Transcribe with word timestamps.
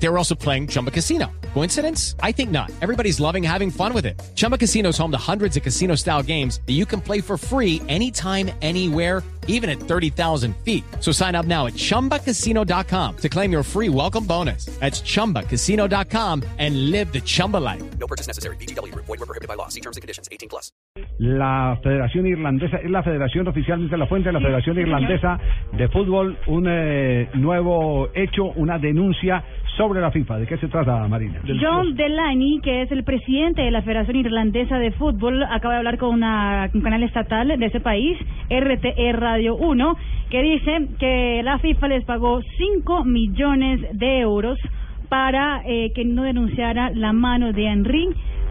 They 0.00 0.08
were 0.08 0.18
also 0.18 0.34
playing 0.34 0.68
Chumba 0.68 0.90
Casino. 0.90 1.30
Coincidence? 1.54 2.14
I 2.22 2.32
think 2.32 2.50
not. 2.50 2.70
Everybody's 2.80 3.18
loving 3.20 3.42
having 3.42 3.70
fun 3.70 3.92
with 3.92 4.06
it. 4.06 4.20
Chumba 4.34 4.56
Casino 4.56 4.90
is 4.90 4.98
home 4.98 5.10
to 5.10 5.18
hundreds 5.18 5.56
of 5.56 5.62
casino 5.62 5.96
style 5.96 6.22
games 6.22 6.60
that 6.66 6.74
you 6.74 6.86
can 6.86 7.00
play 7.00 7.20
for 7.20 7.36
free 7.36 7.82
anytime, 7.88 8.50
anywhere, 8.62 9.22
even 9.48 9.68
at 9.68 9.80
30,000 9.80 10.54
feet. 10.58 10.84
So 11.00 11.10
sign 11.10 11.34
up 11.34 11.46
now 11.46 11.66
at 11.66 11.72
chumbacasino.com 11.72 13.16
to 13.16 13.28
claim 13.28 13.50
your 13.50 13.62
free 13.62 13.88
welcome 13.88 14.24
bonus. 14.24 14.66
That's 14.78 15.00
chumbacasino.com 15.00 16.44
and 16.58 16.90
live 16.90 17.12
the 17.12 17.20
Chumba 17.20 17.56
life. 17.56 17.82
No 17.98 18.06
purchase 18.06 18.28
necessary. 18.28 18.56
BGW. 18.56 18.94
Void 18.94 19.08
were 19.08 19.26
prohibited 19.26 19.48
by 19.48 19.54
law. 19.54 19.68
See 19.68 19.80
terms 19.80 19.96
and 19.96 20.02
conditions. 20.02 20.28
18 20.30 20.48
plus. 20.48 20.70
La 21.18 21.78
Federación 21.82 22.26
Irlandesa 22.26 22.76
es 22.78 22.90
la 22.90 23.02
federación 23.02 23.48
oficialmente 23.48 23.96
la 23.96 24.06
fuente 24.06 24.28
de 24.28 24.32
la 24.34 24.40
Federación 24.40 24.78
Irlandesa 24.78 25.38
de 25.72 25.88
Fútbol, 25.88 26.38
un 26.46 26.66
eh, 26.68 27.30
nuevo 27.34 28.08
hecho, 28.14 28.44
una 28.56 28.78
denuncia 28.78 29.44
sobre 29.78 30.00
la 30.00 30.10
FIFA. 30.10 30.38
¿De 30.38 30.46
qué 30.46 30.58
se 30.58 30.68
trata, 30.68 31.06
Marina? 31.06 31.40
John 31.60 31.94
Delaney, 31.94 32.60
que 32.60 32.82
es 32.82 32.90
el 32.90 33.04
presidente 33.04 33.62
de 33.62 33.70
la 33.70 33.80
Federación 33.80 34.16
Irlandesa 34.16 34.76
de 34.76 34.90
Fútbol, 34.90 35.44
acaba 35.44 35.74
de 35.74 35.78
hablar 35.78 35.98
con 35.98 36.10
una, 36.10 36.68
un 36.74 36.80
canal 36.80 37.02
estatal 37.04 37.56
de 37.56 37.64
ese 37.64 37.78
país, 37.78 38.18
RTE 38.50 39.12
Radio 39.12 39.56
1, 39.56 39.96
que 40.30 40.42
dice 40.42 40.88
que 40.98 41.40
la 41.44 41.58
FIFA 41.60 41.88
les 41.88 42.04
pagó 42.04 42.42
5 42.42 43.04
millones 43.04 43.80
de 43.92 44.18
euros 44.18 44.58
para 45.08 45.62
eh, 45.64 45.92
que 45.94 46.04
no 46.04 46.24
denunciara 46.24 46.90
la 46.90 47.12
mano 47.12 47.52
de 47.52 47.64
Henry 47.64 48.08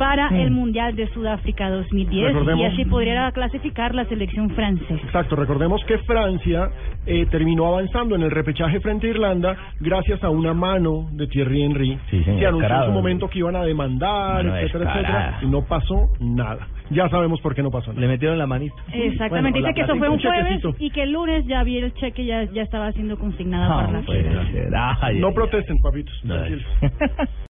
para 0.00 0.28
el 0.30 0.50
Mundial 0.50 0.96
de 0.96 1.06
Sudáfrica 1.08 1.68
2010 1.68 2.32
Recordemos- 2.32 2.62
y 2.62 2.64
así 2.72 2.84
podría 2.86 3.30
clasificar 3.32 3.94
la 3.94 4.06
selección 4.06 4.48
francesa. 4.50 4.94
Exacto, 4.94 5.36
recordemos 5.36 5.84
que 5.84 5.98
Francia 5.98 6.70
eh, 7.06 7.26
terminó 7.26 7.66
avanzando 7.66 8.14
en 8.16 8.22
el 8.22 8.30
repechaje 8.30 8.80
frente 8.80 9.06
a 9.08 9.10
Irlanda 9.10 9.56
gracias 9.78 10.24
a 10.24 10.30
una 10.30 10.54
mano 10.54 11.08
de 11.12 11.26
Thierry 11.26 11.62
Henry. 11.64 11.98
Sí, 12.10 12.24
señor, 12.24 12.40
Se 12.40 12.46
anunció 12.46 12.76
en 12.76 12.84
su 12.86 12.92
momento 12.92 13.28
que 13.28 13.38
iban 13.40 13.56
a 13.56 13.62
demandar, 13.62 14.42
Mano 14.44 14.56
etcétera, 14.56 14.84
descarada. 14.94 15.20
etcétera, 15.28 15.38
y 15.42 15.46
no 15.50 15.62
pasó 15.66 16.08
nada. 16.18 16.66
Ya 16.88 17.08
sabemos 17.10 17.40
por 17.42 17.54
qué 17.54 17.62
no 17.62 17.70
pasó 17.70 17.90
nada. 17.90 18.00
Le 18.00 18.08
metieron 18.08 18.38
la 18.38 18.46
manito. 18.46 18.74
Exactamente, 18.92 19.60
Bueno, 19.60 19.68
dice 19.68 19.74
que 19.74 19.80
la 19.80 19.86
eso 19.86 19.96
fue 19.96 20.08
un 20.08 20.18
jueves 20.18 20.44
chequecito. 20.46 20.74
y 20.78 20.90
que 20.90 21.02
el 21.02 21.12
lunes 21.12 21.46
ya 21.46 21.62
vi 21.62 21.76
el 21.76 21.92
cheque 21.94 22.24
ya, 22.24 22.44
ya 22.44 22.62
estaba 22.62 22.90
siendo 22.92 23.18
consignado 23.18 23.68
para 23.74 23.92
la 23.92 23.98
No, 24.00 24.04
FIFA. 24.04 24.50
ser. 24.50 24.68
Ay, 25.02 25.18
No 25.20 25.28
ay, 25.28 25.34
protesten, 25.34 25.76
papitos. 25.82 26.18
Tranquilos. 26.26 26.64